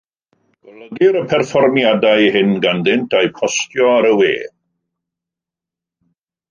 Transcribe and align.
Golygir 0.69 1.19
y 1.19 1.21
perfformiadau 1.33 2.25
hyn 2.37 2.57
ganddynt 2.65 3.15
a'u 3.21 3.31
postio 3.39 3.93
ar 3.99 4.09
y 4.15 4.19
we. 4.23 4.35